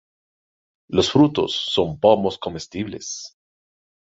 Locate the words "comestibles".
2.39-3.37